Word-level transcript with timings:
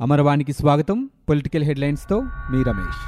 అమరవాణికి 0.00 0.52
స్వాగతం. 0.52 1.08
పొలిటికల్ 1.28 1.64
హెడ్లైన్స్తో 1.64 2.20
మీ 2.20 2.62
రమేష్. 2.62 3.00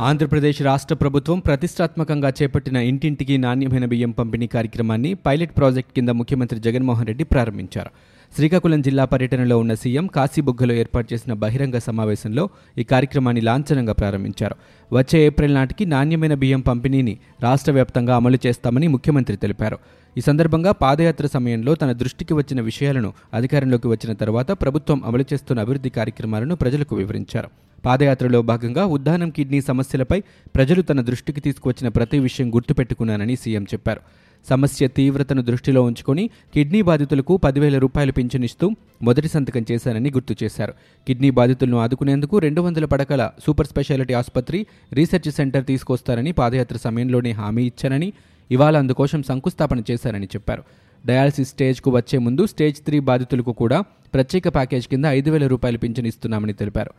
ఆంధ్రప్రదేశ్ 0.00 0.62
రాష్ట్ర 0.62 0.94
ప్రభుత్వం 0.94 1.38
ప్రతిష్టాత్మకంగా 1.38 2.32
చేపట్టిన 2.42 2.76
ఇంటింటికి 2.76 3.38
నాణ్యమైన 3.38 3.84
బియ్యం 3.84 4.10
పంపిణీ 4.10 4.46
కార్యక్రమాన్ని 4.46 5.14
పైలట్ 5.14 5.56
ప్రాజెక్ట్ 5.56 5.92
కింద 5.94 6.08
ముఖ్యమంత్రి 6.08 6.60
జగన్మోహన్ 6.60 7.06
రెడ్డి 7.06 7.24
ప్రారంభించారు. 7.24 7.90
శ్రీకాకుళం 8.36 8.82
జిల్లా 8.82 9.04
పర్యటనలో 9.04 9.58
ఉన్న 9.58 9.74
సీఎం 9.74 10.06
కాశీబుగ్గలో 10.06 10.74
ఏర్పాటు 10.74 11.14
చేసిన 11.14 11.32
బహిరంగ 11.32 11.78
సమావేశంలో 11.78 12.48
ఈ 12.78 12.82
కార్యక్రమాన్ని 12.82 13.40
లాంఛనంగా 13.40 13.92
ప్రారంభించారు. 13.92 14.54
వచ్చే 14.92 15.26
ఏప్రిల్ 15.26 15.54
నాటికి 15.54 15.86
నాణ్యమైన 15.86 16.34
బియ్యం 16.34 16.60
పంపిణీని 16.60 17.18
రాష్ట్ర 17.42 17.72
వ్యాప్తంగా 17.72 18.16
అమలు 18.16 18.38
చేస్తామని 18.46 18.86
ముఖ్యమంత్రి 18.86 19.36
తెలిపారు. 19.36 19.78
ఈ 20.16 20.20
సందర్భంగా 20.20 20.72
పాదయాత్ర 20.72 21.26
సమయంలో 21.26 21.74
తన 21.74 21.92
దృష్టికి 21.92 22.34
వచ్చిన 22.34 22.60
విషయాలను 22.60 23.12
అధికారంలోకి 23.34 23.88
వచ్చిన 23.88 24.12
తర్వాత 24.12 24.50
ప్రభుత్వం 24.50 25.04
అమలు 25.04 25.24
చేస్తున్న 25.32 25.60
అభివృద్ధి 25.60 25.90
కార్యక్రమాలను 25.90 26.54
ప్రజలకు 26.54 26.96
వివరించారు. 26.96 27.48
పాదయాత్రలో 27.84 28.42
భాగంగా 28.42 28.86
ఉద్దానం 28.86 29.30
కిడ్నీ 29.30 29.60
సమస్యలపై 29.60 30.22
ప్రజలు 30.54 30.82
తన 30.82 31.00
దృష్టికి 31.00 31.40
తీసుకువచ్చిన 31.40 31.88
ప్రతి 31.88 32.18
విషయం 32.18 32.54
గుర్తుపెట్టుకున్నానని 32.54 33.36
సీఎం 33.36 33.62
చెప్పారు. 33.62 34.00
సమస్య 34.48 34.88
తీవ్రతను 34.88 35.42
దృష్టిలో 35.42 35.82
ఉంచుకొని 35.82 36.30
కిడ్నీ 36.54 36.82
బాధితులకు 36.82 37.36
పదివేల 37.36 37.78
రూపాయలు 37.78 38.12
పింఛనిస్తూ 38.12 38.70
మొదటి 39.02 39.28
సంతకం 39.28 39.64
చేశానని 39.72 40.10
గుర్తు 40.10 40.36
చేశారు. 40.42 40.74
కిడ్నీ 41.08 41.30
బాధితులను 41.30 41.78
ఆదుకునేందుకు 41.78 42.38
రెండు 42.38 42.60
వందల 42.60 42.84
పడకల 42.84 43.30
సూపర్ 43.46 43.66
స్పెషాలిటీ 43.66 44.14
ఆసుపత్రి 44.14 44.66
రీసెర్చ్ 44.92 45.30
సెంటర్ 45.32 45.64
తీసుకొస్తారని 45.64 46.32
పాదయాత్ర 46.32 46.76
సమయంలోనే 46.76 47.30
హామీ 47.30 47.62
ఇచ్చానని 47.62 48.12
ఇవాళ 48.50 48.76
అందుకోసం 48.76 49.22
శంకుస్థాపన 49.22 49.82
చేశారని 49.90 50.26
చెప్పారు. 50.26 50.62
డయాలసిస్ 51.06 51.48
స్టేజ్కు 51.48 51.90
వచ్చే 51.90 52.18
ముందు 52.18 52.46
స్టేజ్ 52.46 52.78
త్రీ 52.78 53.00
బాధితులకు 53.00 53.52
కూడా 53.52 53.80
ప్రత్యేక 54.14 54.48
ప్యాకేజ్ 54.48 54.88
కింద 54.88 55.04
ఐదు 55.04 55.30
వేల 55.30 55.46
రూపాయలు 55.46 55.78
పింఛను 55.78 56.06
ఇస్తున్నామని 56.06 56.52
తెలిపారు. 56.52 56.90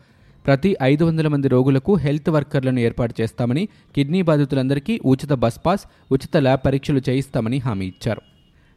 ప్రతి 0.45 0.77
ఐదు 0.81 1.03
వందల 1.03 1.27
మంది 1.27 1.47
రోగులకు 1.47 1.95
హెల్త్ 1.95 2.29
వర్కర్లను 2.29 2.79
ఏర్పాటు 2.79 3.21
చేస్తామని 3.21 3.67
కిడ్నీ 3.95 4.21
బాధితులందరికీ 4.21 5.01
ఉచిత 5.05 5.33
బస్ 5.33 5.59
పాస్ 5.65 5.85
ఉచిత 6.11 6.37
ల్యాబ్ 6.37 6.61
పరీక్షలు 6.65 7.01
చేయిస్తామని 7.09 7.57
హామీ 7.57 7.85
ఇచ్చారు. 7.85 8.21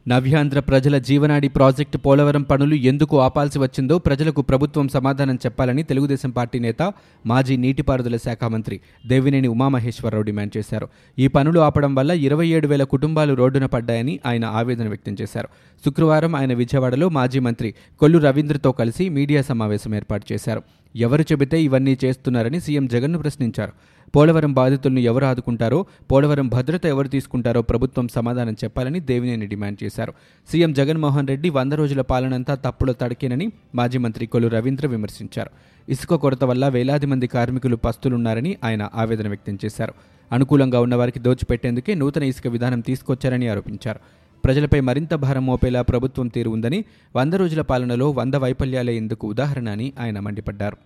నవ్యాంధ్ర 0.07 0.59
ప్రజల 0.59 0.97
జీవనాడి 0.97 1.47
ప్రాజెక్టు 1.47 1.97
పోలవరం 1.97 2.41
పనులు 2.41 2.75
ఎందుకు 2.75 3.21
ఆపాల్సి 3.21 3.59
వచ్చిందో 3.59 3.99
ప్రజలకు 3.99 4.41
ప్రభుత్వం 4.41 4.87
సమాధానం 4.87 5.35
చెప్పాలని 5.35 5.83
తెలుగుదేశం 5.83 6.29
పార్టీ 6.29 6.59
నేత 6.59 6.93
మాజీ 7.25 7.57
నీటిపారుదల 7.57 8.15
శాఖ 8.15 8.43
మంత్రి 8.43 8.79
దేవినేని 9.07 9.47
ఉమామహేశ్వరరావు 9.47 10.23
డిమాండ్ 10.23 10.57
చేశారు. 10.57 10.87
ఈ 11.19 11.27
పనులు 11.27 11.59
ఆపడం 11.59 11.95
వల్ల 11.95 12.11
ఇరవై 12.11 12.47
ఏడు 12.47 12.67
వేల 12.67 12.83
కుటుంబాలు 12.83 13.33
రోడ్డున 13.33 13.65
పడ్డాయని 13.65 14.19
ఆయన 14.25 14.45
ఆవేదన 14.45 14.87
వ్యక్తం 14.87 15.15
చేశారు. 15.21 15.47
శుక్రవారం 15.85 16.35
ఆయన 16.35 16.53
విజయవాడలో 16.53 17.09
మాజీ 17.09 17.39
మంత్రి 17.39 17.73
కొల్లు 17.99 18.17
రవీంద్రతో 18.17 18.71
కలిసి 18.71 19.09
మీడియా 19.09 19.41
సమావేశం 19.41 19.95
ఏర్పాటు 19.95 20.33
చేశారు. 20.33 20.63
ఎవరు 20.95 21.21
చెబితే 21.21 21.63
ఇవన్నీ 21.63 21.97
చేస్తున్నారని 22.05 22.59
సీఎం 22.59 22.87
జగన్ను 22.87 23.19
ప్రశ్నించారు. 23.19 23.71
పోలవరం 24.15 24.53
బాధితులను 24.53 24.99
ఎవరు 24.99 25.25
ఆదుకుంటారో 25.25 25.85
పోలవరం 26.11 26.47
భద్రత 26.47 26.85
ఎవరు 26.85 27.07
తీసుకుంటారో 27.07 27.61
ప్రభుత్వం 27.61 28.07
సమాధానం 28.07 28.53
చెప్పాలని 28.53 28.99
దేవినేని 28.99 29.45
డిమాండ్ 29.45 29.83
చేశారు. 29.83 30.13
సీఎం 30.51 30.73
జగన్మోహన్ 30.73 31.27
రెడ్డి 31.27 31.49
వంద 31.49 31.73
రోజుల 31.73 32.01
పాలనంతా 32.01 32.55
తప్పుల 32.55 32.91
తడికేనని 32.91 33.51
మాజీ 33.75 33.97
మంత్రి 33.97 34.25
కొలు 34.25 34.47
రవీంద్ర 34.47 34.87
విమర్శించారు. 34.87 35.49
ఇసుక 35.91 36.13
కొరత 36.13 36.43
వల్ల 36.43 36.67
వేలాది 36.67 37.05
మంది 37.05 37.27
కార్మికులు 37.27 37.75
పస్తులున్నారని 37.75 38.57
ఆయన 38.63 38.89
ఆవేదన 38.95 39.27
వ్యక్తం 39.27 39.57
చేశారు. 39.65 39.93
అనుకూలంగా 40.31 40.79
ఉన్న 40.79 40.95
వారికి 40.95 41.19
దోచిపెట్టేందుకే 41.19 41.93
నూతన 41.93 42.23
ఇసుక 42.23 42.47
విధానం 42.47 42.79
తీసుకొచ్చారని 42.79 43.47
ఆరోపించారు. 43.47 43.99
ప్రజలపై 44.45 44.79
మరింత 44.79 45.13
భారం 45.13 45.45
మోపేలా 45.45 45.81
ప్రభుత్వం 45.81 46.27
తీరు 46.27 46.49
ఉందని 46.49 46.85
వంద 47.15 47.33
రోజుల 47.33 47.61
పాలనలో 47.61 48.09
వంద 48.09 48.35
వైఫల్యాలే 48.35 48.95
ఇందుకు 48.95 49.27
ఉదాహరణ 49.27 49.69
అని 49.69 49.93
ఆయన 49.99 50.19
మండిపడ్డారు. 50.19 50.77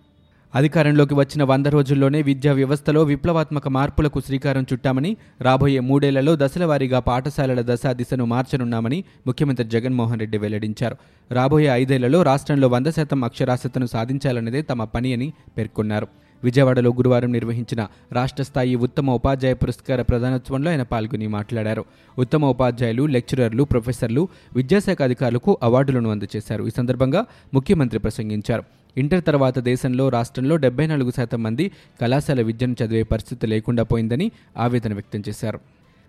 అధికారంలోకి 0.54 1.14
వచ్చిన 1.14 1.42
వంద 1.42 1.66
రోజుల్లోనే 1.66 2.22
విద్యా 2.22 2.52
వ్యవస్థలో 2.52 3.02
విప్లవాత్మక 3.02 3.68
మార్పులకు 3.68 4.20
శ్రీకారం 4.20 4.66
చుట్టామని 4.72 5.16
రాబోయే 5.40 5.80
మూడేళ్ళలో 5.80 6.36
దశలవారీగా 6.36 7.00
పాఠశాలల 7.00 7.74
దశా 7.74 7.92
దిశను 7.92 8.24
మార్చనున్నామని 8.24 9.04
ముఖ్యమంత్రి 9.26 9.68
జగన్మోహన్ 9.68 10.20
రెడ్డి 10.20 10.38
వెల్లడించారు. 10.38 10.96
రాబోయే 11.32 11.66
ఐదేళ్ళలో 11.66 12.22
రాష్ట్రంలో 12.22 12.68
వంద 12.68 12.86
శాతం 12.86 13.24
అక్షరాస్యతను 13.24 13.86
సాధించాలన్నదే 13.86 14.62
తమ 14.62 14.84
పని 14.84 15.12
అని 15.12 15.32
పేర్కొన్నారు. 15.58 16.08
విజయవాడలో 16.44 16.90
గురువారం 16.90 17.32
నిర్వహించిన 17.32 17.86
రాష్ట్ర 18.12 18.42
స్థాయి 18.42 18.74
ఉత్తమ 18.74 19.10
ఉపాధ్యాయ 19.10 19.54
పురస్కార 19.54 20.02
ప్రదానోత్సవంలో 20.02 20.70
ఆయన 20.70 20.82
పాల్గొని 20.82 21.26
మాట్లాడారు. 21.26 21.84
ఉత్తమ 22.18 22.44
ఉపాధ్యాయులు 22.44 23.06
లెక్చరర్లు 23.06 23.62
ప్రొఫెసర్లు 23.62 24.28
విద్యాశాఖ 24.56 25.02
అధికారులకు 25.02 25.58
అవార్డులను 25.62 26.10
అందజేశారు. 26.10 26.64
ఈ 26.64 26.70
సందర్భంగా 26.76 27.26
ముఖ్యమంత్రి 27.54 27.98
ప్రసంగించారు. 27.98 28.62
ఇంటర్ 28.96 29.24
తర్వాత 29.24 29.58
దేశంలో 29.58 30.08
రాష్ట్రంలో 30.08 30.56
డెబ్బై 30.56 30.86
నాలుగు 30.86 31.10
శాతం 31.10 31.42
మంది 31.42 31.70
కళాశాల 32.00 32.42
విద్యను 32.42 32.76
చదివే 32.84 33.02
పరిస్థితి 33.02 33.46
లేకుండా 33.46 33.82
పోయిందని 33.82 34.30
ఆవేదన 34.56 34.94
వ్యక్తం 34.94 35.22
చేశారు. 35.28 35.60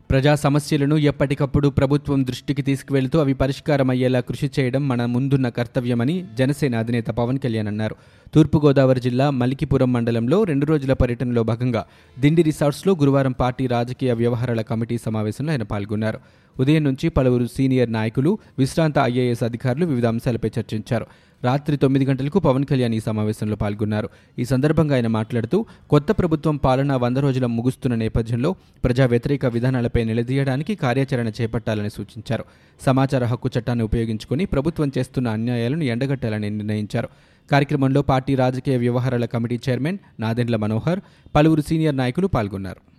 ప్రజా 0.10 0.36
సమస్యలను 0.36 0.96
ఎప్పటికప్పుడు 0.96 1.68
ప్రభుత్వం 1.68 2.28
దృష్టికి 2.28 2.62
తీసుకువెళ్తూ 2.62 3.20
అవి 3.20 3.34
పరిష్కారం 3.34 3.90
అయ్యేలా 3.90 4.20
కృషి 4.20 4.52
చేయడం 4.60 4.88
మన 4.88 5.06
ముందున్న 5.06 5.50
కర్తవ్యమని 5.50 6.26
జనసేన 6.38 6.76
అధినేత 6.78 7.08
పవన్ 7.08 7.40
కళ్యాణ్ 7.40 7.68
అన్నారు. 7.68 7.96
తూర్పుగోదావరి 8.36 9.02
జిల్లా 9.02 9.30
మలికిపురం 9.30 9.94
మండలంలో 9.94 10.44
రెండు 10.44 10.66
రోజుల 10.66 10.94
పర్యటనలో 10.94 11.44
భాగంగా 11.44 11.86
దిండి 12.20 12.44
రిసార్ట్స్లో 12.44 12.94
గురువారం 12.94 13.32
పార్టీ 13.32 13.68
రాజకీయ 13.68 14.14
వ్యవహారాల 14.14 14.62
కమిటీ 14.62 14.98
సమావేశంలో 14.98 15.52
ఆయన 15.52 15.64
పాల్గొన్నారు. 15.64 16.20
ఉదయం 16.60 16.84
నుంచి 16.84 17.10
పలువురు 17.10 17.46
సీనియర్ 17.46 17.94
నాయకులు 17.94 18.38
విశ్రాంత 18.60 19.00
ఐఏఎస్ 19.00 19.44
అధికారులు 19.44 19.86
వివిధ 19.86 20.06
అంశాలపై 20.06 20.50
చర్చించారు. 20.60 21.06
రాత్రి 21.44 21.78
తొమ్మిది 21.78 22.06
గంటలకు 22.06 22.40
పవన్ 22.40 22.66
కళ్యాణ్ 22.66 22.94
ఈ 22.94 23.00
సమావేశంలో 23.00 23.56
పాల్గొన్నారు. 23.56 24.10
ఈ 24.40 24.46
సందర్భంగా 24.46 24.96
ఆయన 24.96 25.08
మాట్లాడుతూ 25.08 25.66
కొత్త 25.90 26.12
ప్రభుత్వం 26.12 26.58
పాలన 26.58 26.96
వంద 26.96 27.18
రోజుల 27.18 27.46
ముగుస్తున్న 27.46 27.96
నేపథ్యంలో 27.96 28.56
ప్రజా 28.84 29.06
వ్యతిరేక 29.06 29.46
విధానాలపై 29.46 30.04
నిలదీయడానికి 30.04 30.76
కార్యాచరణ 30.76 31.28
చేపట్టాలని 31.28 31.90
సూచించారు. 31.90 32.46
సమాచార 32.82 33.24
హక్కు 33.24 33.50
చట్టాన్ని 33.60 33.84
ఉపయోగించుకుని 33.84 34.46
ప్రభుత్వం 34.46 34.92
చేస్తున్న 34.98 35.28
అన్యాయాలను 35.28 35.84
ఎండగట్టాలని 35.84 36.50
నిర్ణయించారు. 36.50 37.10
కార్యక్రమంలో 37.52 38.02
పార్టీ 38.02 38.36
రాజకీయ 38.36 38.78
వ్యవహారాల 38.78 39.26
కమిటీ 39.26 39.60
చైర్మన్ 39.70 39.98
నాదెండ్ల 40.20 40.56
మనోహర్ 40.56 41.00
పలువురు 41.36 41.62
సీనియర్ 41.62 41.98
నాయకులు 41.98 42.28
పాల్గొన్నారు. 42.28 42.91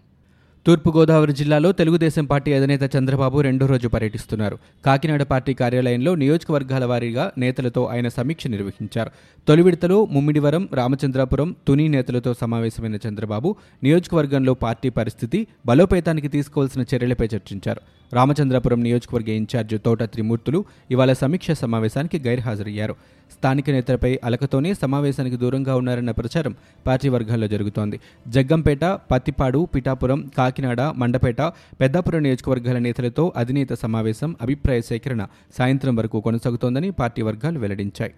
తూర్పుగోదావరి 0.67 1.33
జిల్లాలో 1.33 1.73
తెలుగుదేశం 1.73 2.25
పార్టీ 2.25 2.53
అధినేత 2.53 2.97
చంద్రబాబు 2.97 3.41
రెండో 3.41 3.67
రోజు 3.67 3.89
పర్యటిస్తున్నారు. 3.89 4.59
కాకినాడ 4.87 5.23
పార్టీ 5.23 5.55
కార్యాలయంలో 5.55 6.15
నియోజకవర్గాల 6.15 6.85
వారీగా 6.85 7.33
నేతలతో 7.39 7.85
ఆయన 7.85 8.09
సమీక్ష 8.09 8.47
నిర్వహించారు. 8.47 9.11
తొలి 9.49 9.63
విడతలో 9.63 10.05
ముమ్మిడివరం 10.05 10.69
రామచంద్రాపురం 10.75 11.57
తుని 11.69 11.89
నేతలతో 11.89 12.35
సమావేశమైన 12.35 12.99
చంద్రబాబు 13.09 13.57
నియోజకవర్గంలో 13.83 14.55
పార్టీ 14.55 14.89
పరిస్థితి 14.89 15.47
బలోపేతానికి 15.67 16.29
తీసుకోవాల్సిన 16.29 16.85
చర్యలపై 16.95 17.29
చర్చించారు. 17.35 17.81
రామచంద్రపురం 18.13 18.83
నియోజకవర్గ 18.83 19.31
ఇన్ఛార్జ్ 19.31 19.75
తోట 19.85 20.03
త్రిమూర్తులు 20.03 20.65
ఇవాళ 20.91 21.13
సమీక్ష 21.13 21.51
సమావేశానికి 21.51 22.19
గైర్హాజరయ్యారు. 22.29 22.95
స్థానిక 23.35 23.71
నేతలపై 23.71 24.11
అలకతోనే 24.25 24.75
సమావేశానికి 24.75 25.37
దూరంగా 25.37 25.75
ఉన్నారన్న 25.77 26.11
ప్రచారం 26.11 26.55
పార్టీ 26.87 27.09
వర్గాల్లో 27.09 27.49
జరుగుతోంది. 27.49 28.01
జగ్గంపేట 28.29 28.85
పత్తిపాడు 29.11 29.69
పిఠాపురం 29.75 30.31
కాకినాడ 30.39 30.81
మండపేట 30.97 31.41
పెద్దాపురం 31.81 32.23
నియోజకవర్గాల 32.23 32.79
నేతలతో 32.79 33.33
అధినేత 33.37 33.73
సమావేశం 33.73 34.37
అభిప్రాయ 34.43 34.81
సేకరణ 34.81 35.25
సాయంత్రం 35.59 35.97
వరకు 35.97 36.21
కొనసాగుతోందని 36.21 36.91
పార్టీ 36.91 37.23
వర్గాలు 37.23 37.59
వెల్లడించాయి. 37.59 38.15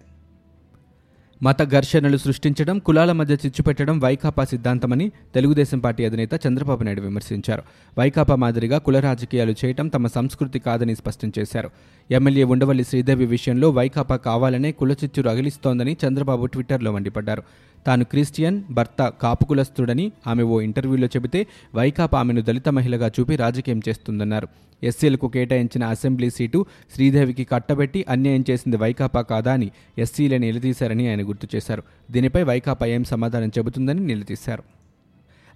మత 1.43 1.63
ఘర్షణలు 1.63 2.17
సృష్టించడం 2.17 2.79
కులాల 2.79 3.11
మధ్య 3.11 3.33
చిచ్చుపెట్టడం 3.33 3.99
వైకాపా 3.99 4.45
సిద్ధాంతమని 4.45 5.11
తెలుగుదేశం 5.35 5.79
పార్టీ 5.79 6.05
అధినేత 6.05 6.47
చంద్రబాబు 6.47 6.83
నాయుడు 6.83 7.01
విమర్శించారు. 7.01 7.63
వైకాపా 7.97 8.35
మాదిరిగా 8.35 8.77
కుల 8.77 8.99
రాజకీయాలు 8.99 9.55
చేయటం 9.65 9.87
తమ 9.87 10.07
సంస్కృతి 10.07 10.59
కాదని 10.59 10.95
స్పష్టం 10.95 11.31
చేశారు. 11.39 11.69
ఎమ్మెల్యే 12.11 12.43
ఉండవల్లి 12.43 12.83
శ్రీదేవి 12.83 13.25
విషయంలో 13.25 13.69
వైకాపా 13.69 14.15
కావాలనే 14.15 14.71
కుల 14.71 14.91
చిచ్చు 14.91 15.21
రగిలిస్తోందని 15.21 15.97
చంద్రబాబు 16.07 16.45
ట్విట్టర్లో 16.45 16.91
మండిపడ్డారు. 16.91 17.43
తాను 17.87 18.05
క్రిస్టియన్ 18.05 18.63
భర్త 18.71 19.13
కాపు 19.21 19.45
కులస్తుడని 19.45 20.11
ఆమె 20.27 20.43
ఓ 20.43 20.61
ఇంటర్వ్యూలో 20.61 21.07
చెబితే 21.07 21.47
వైకాపా 21.75 22.19
ఆమెను 22.19 22.41
దళిత 22.41 22.69
మహిళగా 22.69 23.11
చూపి 23.19 23.35
రాజకీయం 23.35 23.81
చేస్తుందన్నారు. 23.89 24.47
ఎస్సీలకు 24.83 25.27
కేటాయించిన 25.27 25.83
అసెంబ్లీ 25.83 26.29
సీటు 26.29 26.65
శ్రీదేవికి 26.93 27.43
కట్టబెట్టి 27.43 28.05
అన్యాయం 28.09 28.43
చేసింది 28.49 28.77
వైకాపా 28.77 29.21
కాదా 29.21 29.53
అని 29.53 29.71
ఎస్సీలని 29.97 30.39
నిలదీశారని 30.39 31.09
ఆయన 31.09 31.21
గుర్తు 31.25 31.47
చేశారు. 31.55 31.83
దీనిపై 32.11 32.43
వైకాపా 32.43 32.85
ఏం 32.85 33.03
సమాధానం 33.03 33.47
చెబుతుందని 33.47 33.99
నిలదీశారు. 33.99 34.63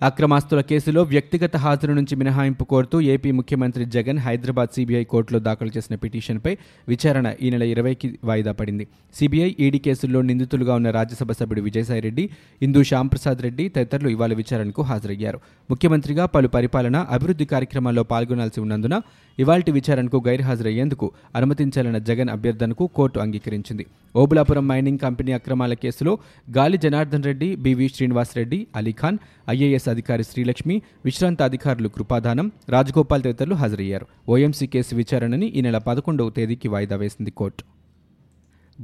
అక్రమాస్తుల 0.07 0.61
కేసులో 0.61 1.01
వ్యక్తిగత 1.03 1.57
హాజరు 1.57 1.93
నుంచి 1.93 2.15
మినహాయింపు 2.15 2.63
కోరుతూ 2.63 2.97
ఏపీ 3.13 3.31
ముఖ్యమంత్రి 3.31 3.85
జగన్ 3.85 4.19
హైదరాబాద్ 4.19 4.69
సిబిఐ 4.75 5.01
కోర్టులో 5.03 5.39
దాఖలు 5.39 5.71
చేసిన 5.77 5.95
పిటిషన్పై 5.95 6.53
విచారణ 6.87 7.33
ఈ 7.41 7.49
నెల 7.49 7.63
ఇరవైకి 7.63 8.19
వాయిదా 8.23 8.51
పడింది. 8.51 8.87
సిబిఐ 9.13 9.55
ఈడీ 9.59 9.77
కేసుల్లో 9.77 10.21
నిందితులుగా 10.21 10.75
ఉన్న 10.75 10.89
రాజ్యసభ 10.89 11.31
సభ్యుడు 11.31 11.61
విజయసాయిరెడ్డి 11.61 12.29
ఇందు 12.61 12.83
శ్యాంప్రసాద్ 12.83 13.41
రెడ్డి 13.41 13.65
తదితరులు 13.69 14.09
ఇవాళ 14.09 14.33
విచారణకు 14.33 14.81
హాజరయ్యారు. 14.81 15.41
ముఖ్యమంత్రిగా 15.69 16.25
పలు 16.25 16.47
పరిపాలన 16.47 16.97
అభివృద్ధి 17.09 17.45
కార్యక్రమాల్లో 17.45 18.03
పాల్గొనాల్సి 18.03 18.59
ఉన్నందున 18.59 19.01
ఇవాల్టి 19.37 19.71
విచారణకు 19.71 20.23
గైర్హాజరయ్యేందుకు 20.27 21.11
అనుమతించాలన్న 21.35 21.97
జగన్ 22.09 22.29
అభ్యర్థనకు 22.29 22.87
కోర్టు 22.87 23.19
అంగీకరించింది. 23.19 23.83
ఓబులాపురం 24.15 24.67
మైనింగ్ 24.67 25.03
కంపెనీ 25.05 25.31
అక్రమాల 25.31 25.73
కేసులో 25.73 26.15
గాలి 26.57 26.77
జనార్దన్ 26.77 27.23
రెడ్డి 27.23 27.55
బివి 27.55 27.89
శ్రీనివాసరెడ్డి 27.95 28.61
అలీఖాన్ 28.75 29.19
ఐఏఎస్ 29.49 29.87
అధికారి 29.89 30.23
శ్రీలక్ష్మి 30.23 30.81
విశ్రాంత 31.05 31.41
అధికారులు 31.41 31.87
కృపాదానం 31.87 32.51
రాజగోపాల్ 32.69 33.23
తదితరులు 33.23 33.55
హాజరయ్యారు. 33.55 34.05
ఓఎంసీ 34.29 34.67
కేసు 34.67 34.95
విచారణని 34.95 35.47
ఈ 35.47 35.61
నెల 35.61 35.77
పదకొండవ 35.77 36.29
తేదీకి 36.29 36.67
వాయిదా 36.67 36.95
వేసింది 36.95 37.31
కోర్టు. 37.31 37.78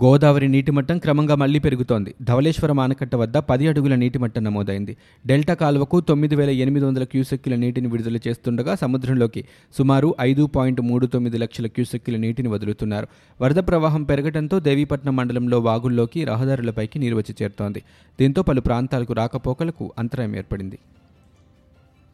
గోదావరి 0.04 0.48
నీటిమట్టం 0.48 0.98
క్రమంగా 0.98 1.36
మళ్ళీ 1.36 1.60
పెరుగుతోంది. 1.60 2.16
ధవళేశ్వరం 2.22 2.80
ఆనకట్ట 2.80 3.16
వద్ద 3.16 3.38
పది 3.38 3.68
అడుగుల 3.68 3.96
నీటిమట్టం 3.96 4.44
నమోదైంది. 4.44 4.98
డెల్టా 5.26 5.54
కాలువకు 5.54 6.02
తొమ్మిది 6.02 6.36
వేల 6.36 6.50
ఎనిమిది 6.50 6.86
వందల 6.86 7.04
క్యూసెక్కుల 7.04 7.56
నీటిని 7.56 7.88
విడుదల 7.88 8.18
చేస్తుండగా 8.28 8.76
సముద్రంలోకి 8.76 9.46
సుమారు 9.78 10.16
ఐదు 10.22 10.46
పాయింట్ 10.46 10.82
మూడు 10.82 11.06
తొమ్మిది 11.06 11.38
లక్షల 11.38 11.68
క్యూసెక్కుల 11.68 12.16
నీటిని 12.16 12.50
వదులుతున్నారు. 12.50 13.08
వరద 13.42 13.56
ప్రవాహం 13.56 14.04
పెరగడంతో 14.04 14.60
దేవీపట్నం 14.60 15.16
మండలంలో 15.16 15.60
వాగుల్లోకి 15.60 16.24
రహదారులపైకి 16.24 17.00
నీరు 17.00 17.16
వచ్చి 17.16 17.36
చేరుతోంది. 17.42 17.84
దీంతో 18.20 18.42
పలు 18.42 18.62
ప్రాంతాలకు 18.62 19.14
రాకపోకలకు 19.14 19.94
అంతరాయం 20.00 20.36
ఏర్పడింది. 20.36 20.80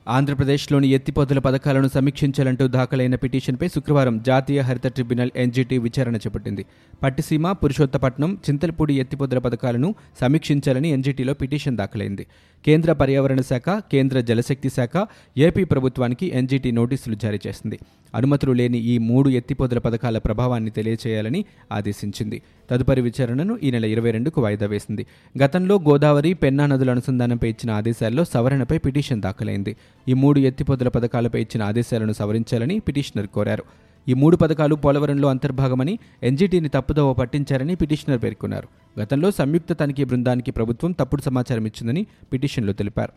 ఆంధ్రప్రదేశ్లోని 0.07 0.87
ఎత్తిపోతల 0.87 1.39
పథకాలను 1.39 1.87
సమీక్షించాలంటూ 1.87 2.67
దాఖలైన 2.67 3.15
పిటిషన్పై 3.15 3.67
శుక్రవారం 3.67 4.21
జాతీయ 4.21 4.59
హరిత 4.59 4.87
ట్రిబ్యునల్ 4.87 5.29
ఎన్జీటీ 5.35 5.77
విచారణ 5.77 6.15
చేపట్టింది. 6.15 6.65
పట్టిసీమ 7.03 7.51
పురుషోత్తపట్నం 7.51 8.37
చింతలపూడి 8.49 8.99
ఎత్తిపోతల 8.99 9.37
పథకాలను 9.37 9.95
సమీక్షించాలని 10.21 10.89
ఎన్జీటీలో 10.89 11.33
పిటిషన్ 11.33 11.77
దాఖలైంది. 11.77 12.25
కేంద్ర 12.65 12.93
పర్యావరణ 12.93 13.41
శాఖ 13.41 13.63
కేంద్ర 13.69 14.19
జలశక్తి 14.19 14.69
శాఖ 14.69 15.07
ఏపీ 15.37 15.63
ప్రభుత్వానికి 15.63 16.31
ఎన్జీటీ 16.33 16.71
నోటీసులు 16.71 17.15
జారీ 17.15 17.39
చేసింది. 17.47 17.79
అనుమతులు 18.15 18.51
లేని 18.51 18.77
ఈ 18.77 18.97
మూడు 18.97 19.29
ఎత్తిపోతల 19.29 19.79
పథకాల 19.79 20.17
ప్రభావాన్ని 20.17 20.71
తెలియచేయాలని 20.71 21.45
ఆదేశించింది. 21.71 22.41
తదుపరి 22.71 23.01
విచారణను 23.01 23.59
ఈ 23.63 23.71
నెల 23.71 23.85
ఇరవై 23.85 24.11
రెండుకు 24.11 24.41
వాయిదా 24.41 24.65
వేసింది. 24.65 25.05
గతంలో 25.43 25.75
గోదావరి 25.75 26.33
పెన్నా 26.33 26.65
నదుల 26.65 26.91
అనుసంధానంపై 26.91 27.49
ఇచ్చిన 27.49 27.71
ఆదేశాల్లో 27.71 28.23
సవరణపై 28.23 28.77
పిటిషన్ 28.77 29.21
దాఖలైంది. 29.21 29.75
ఈ 30.07 30.13
మూడు 30.13 30.39
ఎత్తిపోతల 30.39 30.87
పథకాలపై 30.87 31.41
ఇచ్చిన 31.41 31.63
ఆదేశాలను 31.63 32.13
సవరించాలని 32.13 32.79
పిటిషనర్ 32.79 33.27
కోరారు. 33.27 33.63
ఈ 34.07 34.13
మూడు 34.13 34.35
పథకాలు 34.37 34.75
పోలవరంలో 34.75 35.27
అంతర్భాగమని 35.27 35.99
ఎన్జీటీని 36.23 36.69
తప్పుదోవ 36.69 37.13
పట్టించారని 37.13 37.75
పిటిషనర్ 37.75 38.23
పేర్కొన్నారు. 38.23 38.67
గతంలో 38.99 39.31
సంయుక్త 39.31 39.73
తనిఖీ 39.73 40.03
బృందానికి 40.03 40.51
ప్రభుత్వం 40.51 40.91
తప్పుడు 40.91 41.21
సమాచారం 41.21 41.65
ఇచ్చిందని 41.65 42.07
పిటిషన్లో 42.33 42.73
తెలిపారు. 42.73 43.13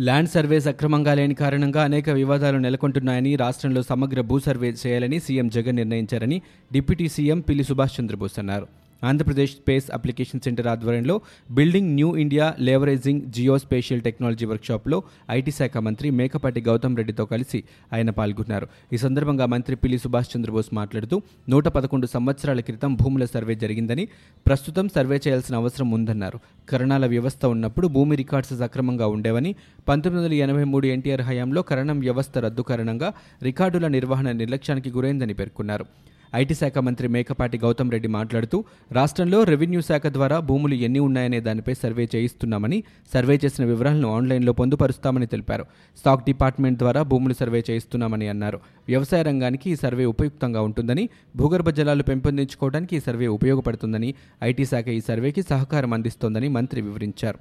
ల్యాండ్ 0.00 0.30
సర్వేస్ 0.30 0.66
అక్రమంగా 0.66 1.14
లేని 1.14 1.34
కారణంగా 1.34 1.82
అనేక 1.82 2.10
వివాదాలు 2.10 2.58
నెలకొంటున్నాయని 2.58 3.36
రాష్ట్రంలో 3.36 3.82
సమగ్ర 3.82 4.20
భూ 4.20 4.38
సర్వే 4.38 4.74
చేయాలని 4.86 5.20
సీఎం 5.20 5.48
జగన్ 5.48 5.76
నిర్ణయించారని 5.76 6.42
డిప్యూటీ 6.72 7.08
సీఎం 7.08 7.40
పిల్లి 7.40 7.64
సుభాష్ 7.64 8.00
చంద్రబోస్ 8.00 8.38
అన్నారు. 8.38 8.83
ఆంధ్రప్రదేశ్ 9.02 9.52
స్పేస్ 9.56 9.86
అప్లికేషన్ 9.90 10.42
సెంటర్ 10.44 10.68
ఆధ్వర్యంలో 10.72 11.16
building 11.50 11.90
new 11.94 12.16
India 12.16 12.46
leveraging 12.66 13.22
geo 13.36 13.56
spatial 13.58 14.02
technology 14.02 14.46
వర్క్షాప్లో 14.52 14.98
IT 15.30 15.50
శాఖ 15.50 15.78
మంత్రి 15.78 16.10
మేకపాటి 16.10 16.60
గౌతమ్ 16.68 16.96
రెడ్డితో 16.96 17.24
కలిసి 17.24 17.60
ఆయన 17.92 18.10
పాల్గొన్నారు. 18.10 18.68
ఈ 18.92 18.96
సందర్భంగా 18.96 19.46
మంత్రి 19.54 19.76
పిల్లి 19.76 19.98
సుభాష్ 19.98 20.30
చంద్రబోస్ 20.34 20.70
మాట్లాడుతూ 20.80 21.18
నూట 21.48 21.68
పదకొండు 21.68 22.06
సంవత్సరాల 22.06 22.60
క్రితం 22.60 22.94
భూముల 23.02 23.24
సర్వే 23.34 23.54
జరిగిందని 23.64 24.06
ప్రస్తుతం 24.46 24.88
సర్వే 24.96 25.18
చేయాల్సిన 25.26 25.54
అవసరం 25.56 25.90
ఉందన్నారు. 25.90 26.40
కరణాల 26.72 27.06
వ్యవస్థ 27.06 27.44
ఉన్నప్పుడు 27.46 27.86
భూమి 27.86 28.16
రికార్డ్స్ 28.16 28.54
సక్రమంగా 28.62 29.06
ఉండేవని 29.06 29.50
పంతొమ్మిది 29.88 30.22
వందల 30.24 30.40
ఎనభై 30.44 30.64
మూడు 30.72 30.86
ఎన్టీఆర్ 30.86 31.22
హయాంలో 31.22 31.62
కరణం 31.62 31.98
వ్యవస్థ 32.00 32.38
రద్దు 32.38 32.62
కారణంగా 32.62 33.08
రికార్డుల 33.42 33.86
నిర్వహణ 33.96 34.30
నిర్లక్ష్యానికి 34.40 34.90
గురైందని 34.90 35.34
పేర్కొన్నారు. 35.40 35.86
ఐటీ 36.34 36.54
శాఖ 36.54 36.78
మంత్రి 36.78 37.08
మేకపాటి 37.08 37.58
గౌతమ్ 37.58 37.90
రెడ్డి 37.90 38.08
మాట్లాడుతూ 38.08 38.64
రాష్ట్రంలో 38.92 39.44
రెవెన్యూ 39.44 39.80
శాఖ 39.80 40.06
ద్వారా 40.06 40.40
భూములు 40.40 40.74
ఎన్ని 40.74 40.98
ఉన్నాయనే 40.98 41.40
దానిపై 41.40 41.74
సర్వే 41.74 42.08
చేయిస్తున్నామని 42.14 42.84
సర్వే 43.12 43.40
చేసిన 43.44 43.64
వివరాలను 43.64 44.08
ఆన్లైన్లో 44.16 44.52
పొందుపరుస్తామని 44.52 45.26
తెలిపారు. 45.26 45.64
స్టాక్ 45.98 46.24
డిపార్ట్మెంట్ 46.24 46.78
ద్వారా 46.78 47.02
భూములు 47.02 47.34
సర్వే 47.34 47.64
చేయిస్తున్నామని 47.70 48.28
అన్నారు. 48.28 48.60
వ్యవసాయ 48.88 49.22
రంగానికి 49.22 49.70
ఈ 49.70 49.76
సర్వే 49.76 50.04
ఉపయుక్తంగా 50.04 50.60
ఉంటుందని 50.60 51.08
భూగర్భ 51.36 51.70
జలాలు 51.70 52.02
పెంపొందించుకోవడానికి 52.02 52.96
ఈ 52.96 53.00
సర్వే 53.00 53.26
ఉపయోగపడుతుందని 53.26 54.14
ఐటీ 54.42 54.64
శాఖ 54.64 54.88
ఈ 54.88 55.00
సర్వేకి 55.00 55.42
సహకారం 55.42 55.92
అందిస్తోందని 55.92 56.48
మంత్రి 56.48 56.80
వివరించారు. 56.80 57.38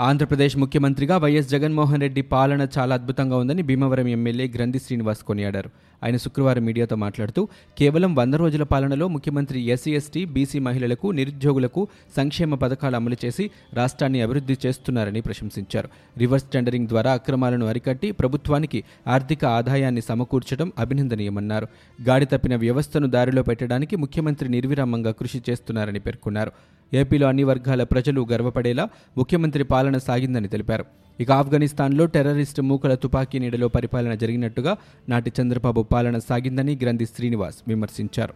ఆంధ్రప్రదేశ్ 0.00 0.56
ముఖ్యమంత్రిగా 0.56 1.16
వైఎస్ 1.16 1.48
జగన్మోహన్ 1.48 2.00
రెడ్డి 2.00 2.22
పాలన 2.22 2.66
చాలా 2.78 2.94
అద్భుతంగా 2.94 3.36
ఉందని 3.36 3.62
భీమవరం 3.62 4.08
ఎమ్మెల్యే 4.08 4.52
గ్రంథి 4.54 4.78
శ్రీనివాస్ 4.78 5.22
కొనియాడారు. 5.22 5.70
ఆయన 6.04 6.16
శుక్రవారం 6.16 6.64
మీడియాతో 6.64 6.96
మాట్లాడుతూ 6.96 7.48
కేవలం 7.78 8.14
వంద 8.14 8.34
రోజుల 8.34 8.62
పాలనలో 8.62 9.08
ముఖ్యమంత్రి 9.08 9.60
ఎస్సీ 9.60 9.90
ఎస్టీ 9.94 10.24
బీసీ 10.24 10.58
మహిళలకు 10.58 11.10
నిరుద్యోగులకు 11.10 11.88
సంక్షేమ 12.16 12.54
పథకాలు 12.54 12.96
అమలు 12.96 13.16
చేసి 13.24 13.50
రాష్ట్రాన్ని 13.74 14.20
అభివృద్ధి 14.20 14.56
చేస్తున్నారని 14.66 15.20
ప్రశంసించారు. 15.20 15.88
రివర్స్ 16.18 16.44
టెండరింగ్ 16.44 16.88
ద్వారా 16.88 17.12
అక్రమాలను 17.12 17.66
అరికట్టి 17.66 18.10
ప్రభుత్వానికి 18.12 18.84
ఆర్థిక 19.06 19.44
ఆదాయాన్ని 19.44 20.02
సమకూర్చడం 20.02 20.72
అభినందనీయమన్నారు. 20.78 21.68
గాడి 22.08 22.26
తప్పిన 22.26 22.56
వ్యవస్థను 22.56 23.06
దారిలో 23.06 23.42
పెట్టడానికి 23.42 23.96
ముఖ్యమంత్రి 23.96 24.48
నిర్విరామంగా 24.48 25.10
కృషి 25.10 25.42
చేస్తున్నారని 25.50 25.98
పేర్కొన్నారు. 25.98 26.52
ఏపీలో 26.94 27.26
అన్ని 27.28 27.44
వర్గాల 27.44 27.82
ప్రజలు 27.82 28.26
గర్వపడేలా 28.32 28.88
ముఖ్యమంత్రి 29.18 29.64
పాలన 29.64 29.89
సాగిందని 29.98 30.48
తెలిపారు. 30.48 30.84
ఇక 31.20 31.30
ఆఫ్ఘనిస్తాన్లో 31.30 32.06
టెర్రరిస్టు 32.06 32.62
మూకల 32.62 32.94
తుపాకీ 32.94 33.38
నీడలో 33.38 33.68
పరిపాలన 33.68 34.14
జరిగినట్టుగా 34.14 34.76
నాటి 35.08 35.32
చంద్రబాబు 35.40 35.82
పాలన 35.82 36.18
సాగిందని 36.18 36.78
గ్రంథి 36.82 37.06
శ్రీనివాస్ 37.06 37.56
విమర్శించారు. 37.68 38.34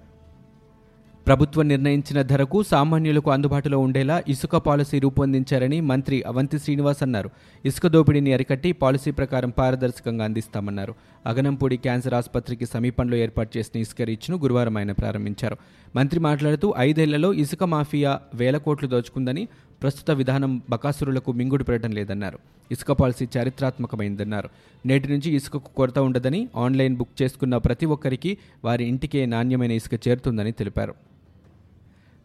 ప్రభుత్వం 1.27 1.69
నిర్ణయించిన 1.69 2.23
ధరకు 2.23 2.63
సామాన్యులకు 2.63 3.31
అందుబాటులో 3.31 3.79
ఉండేలా 3.79 4.23
ఇసుక 4.29 4.57
పాలసీ 4.57 4.99
రూపొందించారని 4.99 5.81
మంత్రి 5.81 6.23
అవంతి 6.23 6.59
శ్రీనివాస్ 6.59 7.03
అన్నారు. 7.03 7.31
ఇసుక 7.65 7.87
దోపిడీని 7.87 8.33
అరికట్టి 8.33 8.73
పాలసీ 8.73 9.11
ప్రకారం 9.11 9.51
పారదర్శకంగా 9.51 10.25
అందిస్తామన్నారు. 10.25 10.95
అగనంపూడి 11.27 11.77
క్యాన్సర్ 11.77 12.15
ఆసుపత్రికి 12.15 12.67
సమీపంలో 12.67 13.17
ఏర్పాటు 13.17 13.59
చేసిన 13.59 13.81
ఇసుక 13.81 14.03
రీచ్ను 14.03 14.39
గురువారం 14.39 14.77
ఆయన 14.77 14.93
ప్రారంభించారు. 14.93 15.57
మంత్రి 15.97 16.21
మాట్లాడుతూ 16.21 16.75
ఐదేళ్ళలో 16.79 17.33
ఇసుక 17.33 17.65
మాఫియా 17.65 18.21
వేల 18.35 18.57
కోట్లు 18.57 18.89
దోచుకుందని 18.89 19.49
ప్రస్తుత 19.85 20.11
విధానం 20.11 20.63
బకాసురులకు 20.71 21.33
మింగుడు 21.33 21.65
పెట్టడం 21.65 21.93
లేదన్నారు. 21.93 22.39
ఇసుక 22.73 22.93
పాలసీ 22.93 23.29
చారిత్రాత్మకమైందన్నారు. 23.37 24.49
నేటి 24.87 25.09
నుంచి 25.09 25.35
ఇసుకకు 25.35 25.71
కొరత 25.77 25.99
ఉండదని 25.99 26.49
ఆన్లైన్ 26.57 26.97
బుక్ 26.97 27.23
చేసుకున్న 27.23 27.57
ప్రతి 27.57 27.87
ఒక్కరికి 27.87 28.39
వారి 28.65 28.85
ఇంటికే 28.85 29.27
నాణ్యమైన 29.27 29.73
ఇసుక 29.73 30.09
చేరుతుందని 30.09 30.53
తెలిపారు. 30.53 30.95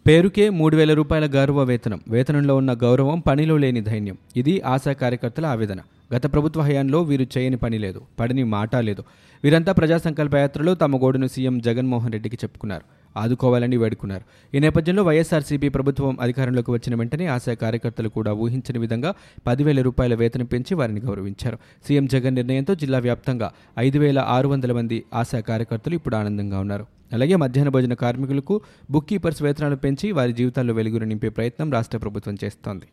పేరుకే 0.08 0.50
మూడు 0.50 0.78
వేల 0.78 0.94
రూపాయల 0.94 1.25
గౌరవ 1.36 1.63
వేతనం. 1.63 2.00
వేతనంలో 2.10 2.56
ఉన్న 2.56 2.74
గౌరవం 2.74 3.20
పనిలో 3.20 3.58
లేని 3.58 3.82
ధైన్యం. 3.82 4.18
ఇది 4.36 4.62
ఆశా 4.62 4.94
కార్యకర్తల 4.94 5.46
ఆవేదన. 5.46 5.80
గత 6.16 6.34
ప్రభుత్వ 6.34 6.62
హయాంలో 6.62 7.01
వీరు 7.01 7.28
చేయని 7.38 7.58
పని 7.58 7.78
లేదు. 7.78 8.01
పడిని 8.20 8.44
మాట 8.44 8.75
లేదు. 8.75 9.04
వీరంతా 9.44 9.72
ప్రజా 9.72 9.98
సంకల్ప 9.98 10.36
యాత్రలో 10.36 10.75
తమ 10.75 11.01
గోడును 11.01 11.28
సీఎం 11.28 11.60
జగన్మోహన్ 11.60 12.12
రెడ్డికి 12.12 12.36
చెప్పుకున్నారు. 12.36 12.99
ఆదుకోవాలని 13.18 13.78
వేడుకున్నారు. 13.78 14.24
ఈ 14.56 14.60
నేపథ్యంలో 14.60 15.04
వైఎస్ఆర్సీపీ 15.04 15.70
ప్రభుత్వం 15.70 16.18
అధికారంలోకి 16.22 16.72
వచ్చిన 16.72 16.96
వెంటనే 16.96 17.25
ఆశా 17.25 17.54
కార్యకర్తలు 17.54 18.10
కూడా 18.10 18.34
ఊహించని 18.34 18.80
విధంగా 18.80 19.13
పదివేల 19.48 19.82
రూపాయల 19.82 20.16
వేతనం 20.16 20.46
పెంచి 20.46 20.74
వారిని 20.75 21.01
గౌరవించారు. 21.01 21.58
సీఎం 21.88 22.06
జగన్ 22.06 22.36
నిర్ణయంతో 22.36 22.75
జిల్లా 22.75 23.00
వ్యాప్తంగా 23.00 23.51
ఐదు 23.80 24.00
వేల 24.00 24.20
ఆరు 24.20 24.48
వందల 24.48 24.72
మంది 24.72 25.04
ఆశా 25.13 25.39
కార్యకర్తలు 25.39 25.96
ఇప్పుడు 25.96 26.16
ఆనందంగా 26.16 26.60
ఉన్నారు. 26.60 26.86
అలాగే 27.13 27.36
మధ్యాహ్న 27.36 27.70
భోజన 27.70 27.94
కార్మికులకు 27.94 28.62
బుక్ 28.92 29.10
కీపర్స్ 29.10 29.44
వేతనాలు 29.44 29.75
పెంచి 29.75 30.12
వారి 30.12 30.34
జీవితాల్లో 30.34 30.74
వెలుగురు 30.74 31.04
నింపే 31.04 31.30
ప్రయత్నం 31.30 31.72
రాష్ట్ర 31.72 31.98
ప్రభుత్వం 31.98 32.38
చేస్తోంది. 32.44 32.86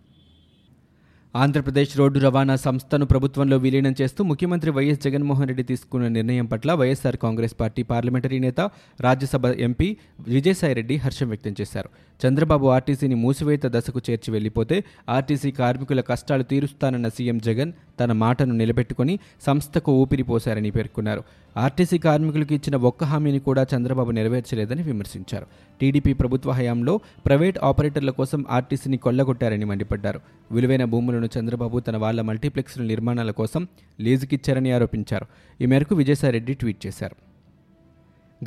ఆంధ్రప్రదేశ్ 1.43 1.93
రోడ్డు 1.99 2.19
రవాణా 2.19 2.55
సంస్థను 2.65 3.07
ప్రభుత్వంలో 3.07 3.57
విలీనం 3.65 3.95
చేస్తూ 4.01 4.21
ముఖ్యమంత్రి 4.25 4.71
వైఎస్ 4.77 5.01
జగన్మోహన్ 5.05 5.49
రెడ్డి 5.51 5.65
తీసుకున్న 5.71 6.09
నిర్ణయం 6.09 6.47
పట్ల 6.47 6.75
వైఎస్ఆర్ 6.81 7.19
కాంగ్రెస్ 7.25 7.55
పార్టీ 7.61 7.83
పార్లమెంటరీ 7.91 8.39
నేత 8.45 8.61
రాజ్యసభ 9.01 9.47
ఎంపీ 9.67 9.89
విజయసాయిరెడ్డి 10.29 10.97
హర్షం 10.97 11.29
వ్యక్తం 11.29 11.55
చేశారు. 11.61 11.89
చంద్రబాబు 12.21 12.67
ఆర్టీసీని 12.67 13.17
మూసివేత 13.25 13.67
దశకు 13.67 14.01
చేర్చి 14.11 14.31
వెళ్ళిపోతే 14.35 14.77
ఆర్టీసీ 15.09 15.51
కార్మికుల 15.51 16.01
కష్టాలు 16.11 16.47
తీరుస్తానన్న 16.53 17.09
సీఎం 17.09 17.41
జగన్ 17.49 17.73
తన 18.01 18.13
మాటను 18.23 18.55
నిలబెట్టుకుని 18.55 19.17
సంస్థకు 19.47 19.93
ఊపిరి 20.03 20.23
పోశారని 20.23 20.71
పేర్కొన్నారు. 20.71 21.25
ఆర్టీసీ 21.57 21.99
కార్మికులకు 21.99 22.55
ఇచ్చిన 22.55 22.77
ఒక్క 22.91 23.05
హామీని 23.05 23.39
కూడా 23.49 23.67
చంద్రబాబు 23.75 24.11
నెరవేర్చలేదని 24.11 24.83
విమర్శించారు. 24.83 25.47
టీడీపీ 25.81 26.13
ప్రభుత్వ 26.13 26.51
హయాంలో 26.51 27.01
ప్రైవేట్ 27.27 27.59
ఆపరేటర్ల 27.63 28.11
కోసం 28.11 28.45
ఆర్టీసీని 28.51 28.97
కొల్లగొట్టారని 28.97 29.65
మండిపడ్డారు. 29.65 30.21
విలువైన 30.53 30.85
భూములను 30.85 31.29
చంద్రబాబు 31.39 31.81
తన 31.81 31.97
వాళ్ళ 31.97 32.21
మల్టీప్లెక్స్ల 32.21 32.83
నిర్మాణాల 32.83 33.31
కోసం 33.31 33.69
లీజుకిచ్చారని 34.01 34.73
ఆరోపించారు. 34.73 35.27
ఈ 35.61 35.67
మేరకు 35.67 35.95
విజయసాయిరెడ్డి 35.95 36.55
ట్వీట్ 36.55 36.87
చేశారు. 36.87 37.17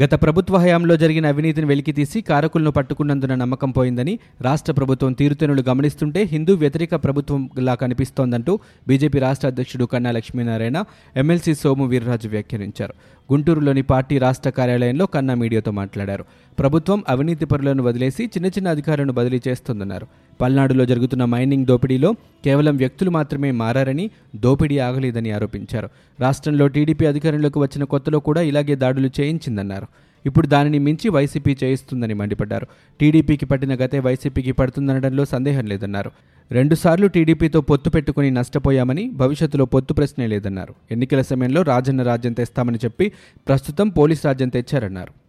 గత 0.03 0.13
ప్రభుత్వ 0.13 0.57
హయాంలో 0.57 0.95
జరిగిన 0.98 1.27
అవినీతిని 1.27 1.67
వెలికితీసి 1.67 2.21
కారకులను 2.21 2.71
పట్టుకున్నందున 2.71 3.36
నమ్మకం 3.36 3.71
పోయిందని 3.71 4.19
రాష్ట్ర 4.41 4.74
ప్రభుత్వం 4.74 5.13
తీరుతెనులు 5.13 5.62
గమనిస్తుంటే 5.62 6.24
హిందూ 6.24 6.53
వ్యతిరేక 6.53 6.95
ప్రభుత్వంలా 6.95 7.75
కనిపిస్తోందంటూ 7.75 8.59
బీజేపీ 8.88 9.19
రాష్ట్ర 9.19 9.48
అధ్యక్షుడు 9.48 9.86
కన్నా 9.86 10.12
లక్ష్మీనారాయణ 10.12 10.83
ఎమ్మెల్సీ 11.15 11.55
సోము 11.55 11.86
వీర్రాజు 11.86 12.27
వ్యాఖ్యానించారు. 12.27 12.93
గుంటూరులోని 13.31 13.81
పార్టీ 13.81 14.17
రాష్ట్ర 14.17 14.50
కార్యాలయంలో 14.50 15.05
కన్నా 15.05 15.33
మీడియాతో 15.33 15.71
మాట్లాడారు. 15.71 16.25
ప్రభుత్వం 16.59 17.03
అవినీతి 17.09 17.45
పరులను 17.45 17.83
వదిలేసి 17.83 18.25
చిన్న 18.25 18.48
చిన్న 18.48 18.69
అధికారులను 18.69 19.13
బదిలీ 19.13 19.41
చేస్తుందన్నారు. 19.48 20.07
పల్నాడులో 20.41 20.86
జరుగుతున్న 20.86 21.25
మైనింగ్ 21.25 21.65
దోపిడీలో 21.65 22.13
కేవలం 22.13 22.77
వ్యక్తులు 22.77 23.09
మాత్రమే 23.09 23.51
మారని 23.51 24.09
దోపిడీ 24.36 24.77
ఆగలేదని 24.77 25.31
ఆరోపించారు. 25.31 25.89
రాష్ట్రంలో 26.19 26.67
టీడీపీ 26.67 27.05
అధికారంలోకి 27.05 27.59
వచ్చిన 27.59 27.83
కొత్తలో 27.83 28.19
కూడా 28.19 28.41
ఇలాగే 28.41 28.75
దాడులు 28.75 29.09
చేయించిందన్నారు. 29.19 29.88
ఇప్పుడు 30.25 30.48
దానిని 30.48 30.79
మించి 30.79 31.09
వైసీపీ 31.09 31.57
చేయిస్తుందని 31.63 32.13
మండిపడ్డారు. 32.13 32.67
టీడీపీకి 33.00 33.45
పట్టిన 33.45 33.75
గతే 33.75 34.00
వైసీపీకి 34.00 34.51
పడుతుందనడంలో 34.51 35.25
సందేహం 35.25 35.65
లేదన్నారు. 35.65 36.12
రెండుసార్లు 36.51 37.07
టీడీపీతో 37.07 37.61
పొత్తు 37.61 37.89
పెట్టుకుని 37.89 38.31
నష్టపోయామని 38.31 39.09
భవిష్యత్తులో 39.09 39.65
పొత్తు 39.65 39.93
ప్రశ్నే 39.93 40.27
లేదన్నారు. 40.27 40.75
ఎన్నికల 40.91 41.21
సమయంలో 41.21 41.61
రాజన్న 41.61 42.03
రాజ్యం 42.03 42.33
తెస్తామని 42.33 42.79
చెప్పి 42.85 43.11
ప్రస్తుతం 43.47 43.89
పోలీస్ 43.89 44.25
రాజ్యం 44.25 44.49
తెచ్చారన్నారు. 44.49 45.28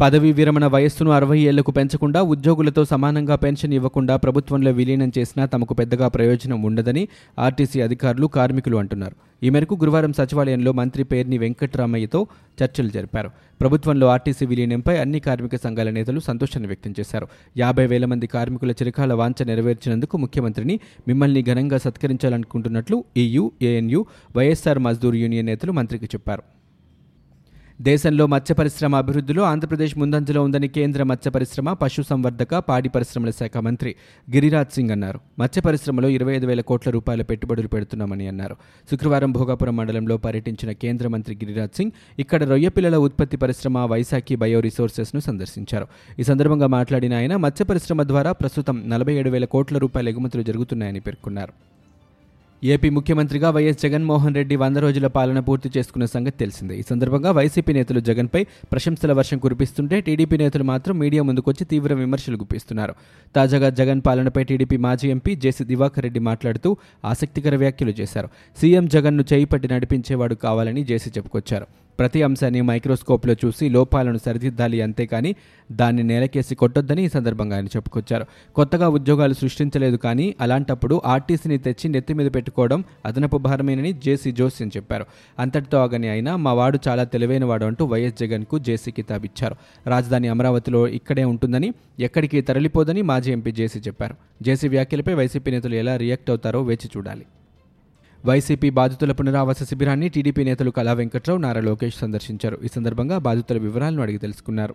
పదవీ 0.00 0.32
విరమణ 0.32 0.66
వయస్సును 0.66 1.10
అరవై 1.10 1.38
ఏళ్ళకు 1.38 1.72
పెంచకుండా 1.72 2.22
ఉద్యోగులతో 2.22 2.84
సమానంగా 2.84 3.36
పెన్షన్ 3.36 3.72
ఇవ్వకుండా 3.72 4.16
ప్రభుత్వంలో 4.16 4.70
విలీనం 4.70 5.12
చేసినా 5.18 5.46
తమకు 5.46 5.74
పెద్దగా 5.74 6.08
ప్రయోజనం 6.08 6.62
ఉండదని 6.62 7.08
ఆర్టీసీ 7.38 7.80
అధికారులు 7.80 8.26
కార్మికులు 8.26 8.76
అంటున్నారు. 8.76 9.16
ఈ 9.42 9.50
మేరకు 9.50 9.74
గురువారం 9.74 10.12
సచివాలయంలో 10.12 10.72
మంత్రి 10.72 11.04
పేర్ని 11.04 11.38
వెంకట్రామయ్యతో 11.38 12.26
చర్చలు 12.62 12.88
జరిపారు. 12.88 13.30
ప్రభుత్వంలో 13.60 14.06
ఆర్టీసీ 14.06 14.46
విలీనంపై 14.46 14.96
అన్ని 14.96 15.20
కార్మిక 15.20 15.56
సంఘాల 15.56 15.90
నేతలు 15.90 16.20
సంతోషాన్ని 16.20 16.68
వ్యక్తం 16.68 16.94
చేశారు. 17.00 17.28
యాభై 17.56 17.86
వేల 17.86 18.04
మంది 18.04 18.26
కార్మికుల 18.26 18.70
చిరకాల 18.70 19.12
వాంఛ 19.12 19.44
నెరవేర్చినందుకు 19.44 20.16
ముఖ్యమంత్రిని 20.16 20.80
మిమ్మల్ని 21.08 21.42
ఘనంగా 21.42 21.78
సత్కరించాలనుకుంటున్నట్లు 21.78 23.04
EU 23.16 23.52
ANU 23.62 24.06
YSR 24.36 24.78
Mazdoor 24.78 25.16
union 25.16 25.46
నేతలు 25.46 25.72
మంత్రికి 25.72 26.04
చెప్పారు. 26.04 26.53
దేశంలో 27.80 28.26
మత్స్య 28.26 28.54
పరిశ్రమ 28.54 28.94
అభివృద్ధిలో 28.94 29.42
ఆంధ్రప్రదేశ్ 29.42 29.98
ముందంజలో 29.98 30.42
ఉందని 30.42 30.68
కేంద్ర 30.68 31.02
మత్స్య 31.02 31.30
పరిశ్రమ 31.30 31.72
పశు 31.72 32.02
సంవర్ధక 32.02 32.54
పాడి 32.54 32.88
పరిశ్రమల 32.88 33.30
శాఖ 33.30 33.56
మంత్రి 33.58 33.94
గిరిరాజ్ 34.30 34.74
సింగ్ 34.74 34.90
అన్నారు. 34.90 35.20
మత్స్య 35.38 35.60
పరిశ్రమలో 35.60 36.08
ఇరవై 36.08 36.34
ఐదు 36.34 36.46
వేల 36.46 36.60
కోట్ల 36.60 36.90
రూపాయల 36.90 37.22
పెట్టుబడులు 37.22 37.68
పెడుతున్నామని 37.68 38.28
అన్నారు. 38.28 38.56
శుక్రవారం 38.90 39.32
భోగాపురం 39.32 39.76
మండలంలో 39.76 40.16
పర్యటించిన 40.16 40.72
కేంద్ర 40.72 41.08
మంత్రి 41.08 41.34
గిరిరాజ్ 41.34 41.76
సింగ్ 41.76 41.90
ఇక్కడ 42.18 42.44
రొయ్య 42.44 42.68
పిల్లల 42.68 42.96
ఉత్పత్తి 42.96 43.36
పరిశ్రమ 43.36 43.78
వైశాఖి 43.78 44.36
బయో 44.36 44.60
రిసోర్సెస్ను 44.60 45.20
సందర్శించారు. 45.20 45.86
ఈ 46.18 46.22
సందర్భంగా 46.22 46.66
మాట్లాడిన 46.66 47.14
ఆయన 47.14 47.36
మత్స్య 47.36 47.64
పరిశ్రమ 47.64 48.02
ద్వారా 48.02 48.32
ప్రస్తుతం 48.32 48.82
నలభై 48.86 49.14
ఏడు 49.14 49.30
వేల 49.30 49.44
కోట్ల 49.44 49.78
రూపాయల 49.78 50.08
ఎగుమతులు 50.08 50.42
జరుగుతున్నాయని 50.42 51.00
పేర్కొన్నారు. 51.00 51.73
ఏపీ 52.72 52.88
ముఖ్యమంత్రిగా 52.90 53.50
వైఎస్ 53.50 53.80
జగన్మోహన్ 53.82 54.34
రెడ్డి 54.34 54.56
వంద 54.56 54.76
రోజుల 54.76 55.06
పాలన 55.06 55.38
పూర్తి 55.40 55.70
చేసుకున్న 55.76 56.04
సంగతి 56.04 56.38
తెలిసిందే. 56.38 56.78
ఈ 56.78 56.84
సందర్భంగా 56.90 57.30
వైసీపీ 57.30 57.72
నేతలు 57.72 58.00
జగన్పై 58.00 58.42
ప్రశంసల 58.72 59.12
వర్షం 59.12 59.38
కురిపిస్తుంటే 59.38 60.00
టీడీపీ 60.00 60.36
నేతలు 60.36 60.64
మాత్రం 60.64 60.98
మీడియా 60.98 61.22
ముందుకొచ్చి 61.22 61.64
తీవ్ర 61.64 61.94
విమర్శలు 61.94 62.36
గుప్పిస్తున్నారు. 62.36 62.94
తాజాగా 63.36 63.70
జగన్ 63.70 64.02
పాలనపై 64.06 64.44
టీడీపీ 64.44 64.76
మాజీ 64.76 65.10
ఎంపీ 65.10 65.34
జేసీ 65.34 65.64
దివాకర్ 65.64 66.04
రెడ్డి 66.04 66.20
మాట్లాడుతూ 66.20 66.76
ఆసక్తికర 67.04 67.56
వ్యాఖ్యలు 67.56 67.94
చేశారు. 68.00 68.28
సీఎం 68.60 68.86
జగన్ను 68.88 69.24
చేయి 69.32 69.44
పట్టి 69.44 69.68
నడిపించేవాడు 69.68 70.34
కావాలని 70.34 70.84
జేసీ 70.84 71.10
చెప్పుకొచ్చారు. 71.10 71.66
ప్రతి 71.98 72.22
అంశాన్ని 72.22 72.60
మైక్రోస్కోప్లో 72.60 73.34
చూసి 73.44 73.68
లోపాలను 73.68 74.18
సరిదిద్దాలి 74.18 74.82
అంతేకాని 74.82 75.34
దాన్ని 75.72 76.02
నేలకేసి 76.02 76.54
కొట్టొద్దని 76.54 77.04
ఈ 77.04 77.08
సందర్భంగా 77.08 77.56
ఆయన 77.56 77.66
చెప్పుకొచ్చారు. 77.66 78.26
కొత్తగా 78.54 78.88
ఉద్యోగాలు 78.88 79.32
సృష్టించలేదు 79.32 79.96
కానీ 79.96 80.34
అలాంటప్పుడు 80.40 81.02
ఆర్టీసీని 81.04 81.58
తెచ్చి 81.58 81.90
నెత్తి 81.90 82.14
మీద 82.14 82.30
పెట్టుకోవడం 82.34 82.84
అదనపు 83.06 83.36
భారమేనని 83.36 83.92
జేసీ 83.92 84.32
జోస్యం 84.32 84.68
చెప్పారు. 84.68 85.06
అంతటితో 85.38 85.78
ఆగని 85.78 86.08
అయినా 86.08 86.36
మా 86.36 86.52
వాడు 86.52 86.78
చాలా 86.88 87.04
తెలివైన 87.04 87.44
వాడు 87.44 87.64
అంటూ 87.64 87.84
వైఎస్ 87.84 88.14
జగన్కు 88.20 88.58
జేసీ 88.58 88.90
కితాబిచ్చారు 88.90 89.56
రాజధాని 89.86 90.28
అమరావతిలో 90.28 90.88
ఇక్కడే 90.88 91.24
ఉంటుందని 91.24 91.74
ఎక్కడికి 92.00 92.40
తరలిపోదని 92.40 93.02
మాజీ 93.02 93.32
ఎంపీ 93.32 93.52
జేసీ 93.52 93.78
చెప్పారు. 93.78 94.14
జేసీ 94.42 94.68
వ్యాఖ్యలపై 94.68 95.14
వైసీపీ 95.14 95.50
నేతలు 95.50 95.74
ఎలా 95.74 95.96
రియాక్ట్ 95.96 96.30
అవుతారో 96.30 96.62
వేచి 96.62 96.90
చూడాలి. 96.96 97.26
వైసీపీ 98.26 98.70
బాధితుల 98.70 99.12
పునరావాస 99.12 99.62
శిబిరాన్ని 99.62 100.08
టీడీపీ 100.08 100.44
నేతలు 100.44 100.70
కళా 100.70 100.92
వెంకట్రావు 100.92 101.40
నారా 101.40 101.60
లోకేష్ 101.60 101.96
సందర్శించారు. 101.96 102.58
ఈ 102.64 102.68
సందర్భంగా 102.76 103.18
బాధితుల 103.18 103.58
వివరాలను 103.58 104.02
అడిగి 104.02 104.18
తెలుసుకున్నారు. 104.18 104.74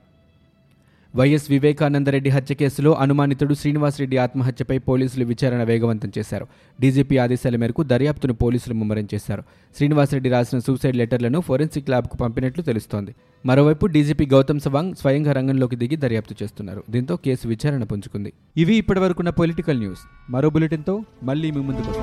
వైఎస్ 1.15 1.51
వివేకానందరెడ్డి 1.51 2.29
హత్య 2.29 2.55
కేసులో 2.55 2.93
అనుమానితుడు 2.93 3.53
శ్రీనివాసరెడ్డి 3.53 4.17
ఆత్మహత్యపై 4.17 4.77
పోలీసులు 4.77 5.25
విచారణ 5.25 5.63
వేగవంతం 5.63 6.11
చేశారు. 6.17 6.47
డీజీపీ 6.81 7.17
ఆదేశాల 7.17 7.55
మేరకు 7.55 7.83
దర్యాప్తును 7.83 8.33
పోలీసులు 8.33 8.73
ముమ్మరం 8.73 9.07
చేశారు. 9.13 9.43
శ్రీనివాసరెడ్డి 9.77 10.29
రాసిన 10.29 10.59
సూసైడ్ 10.59 10.95
లెటర్లను 10.95 11.39
ఫోరెన్సిక్ 11.41 11.89
ల్యాబ్కు 11.89 12.17
పంపినట్లు 12.17 12.63
తెలుస్తోంది. 12.63 13.15
మరోవైపు 13.45 13.85
డీజీపీ 13.85 14.25
గౌతమ్ 14.25 14.59
సవాంగ్ 14.59 14.95
స్వయంగా 14.95 15.31
రంగంలోకి 15.31 15.75
దిగి 15.75 15.95
దర్యాప్తు 15.95 16.35
చేస్తున్నారు. 16.43 16.83
దీంతో 16.89 17.15
కేసు 17.15 17.47
విచారణ 17.47 17.83
పుంజుకుంది. 17.83 18.33
ఇవి 18.57 18.75
ఇప్పటివరకున్న 18.75 19.29
పొలిటికల్ 19.29 19.79
న్యూస్. 19.79 19.99
మరో 20.29 20.49
బులెటిన్తో 20.49 21.01
మళ్ళీ 21.23 21.51
మీ 21.51 21.61
ముందుకు 21.61 21.93